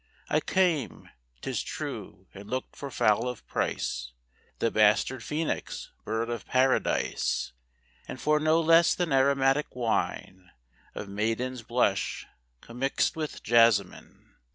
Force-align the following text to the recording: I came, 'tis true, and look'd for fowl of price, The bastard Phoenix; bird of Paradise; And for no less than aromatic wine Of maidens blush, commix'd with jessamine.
I 0.29 0.39
came, 0.39 1.09
'tis 1.41 1.61
true, 1.61 2.25
and 2.33 2.49
look'd 2.49 2.75
for 2.75 2.89
fowl 2.89 3.27
of 3.29 3.45
price, 3.45 4.13
The 4.57 4.71
bastard 4.71 5.23
Phoenix; 5.23 5.91
bird 6.05 6.27
of 6.27 6.47
Paradise; 6.47 7.53
And 8.07 8.19
for 8.19 8.39
no 8.39 8.59
less 8.59 8.95
than 8.95 9.13
aromatic 9.13 9.75
wine 9.75 10.49
Of 10.95 11.07
maidens 11.07 11.61
blush, 11.61 12.25
commix'd 12.63 13.15
with 13.15 13.43
jessamine. 13.43 14.37